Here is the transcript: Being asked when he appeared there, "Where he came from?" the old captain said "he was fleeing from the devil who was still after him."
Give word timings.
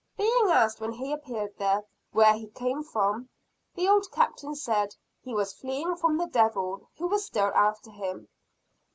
Being 0.17 0.47
asked 0.47 0.81
when 0.81 0.93
he 0.93 1.11
appeared 1.13 1.59
there, 1.59 1.85
"Where 2.11 2.33
he 2.33 2.47
came 2.47 2.81
from?" 2.81 3.29
the 3.75 3.87
old 3.87 4.11
captain 4.11 4.55
said 4.55 4.95
"he 5.21 5.35
was 5.35 5.53
fleeing 5.53 5.95
from 5.95 6.17
the 6.17 6.25
devil 6.25 6.89
who 6.97 7.05
was 7.05 7.23
still 7.23 7.51
after 7.53 7.91
him." 7.91 8.27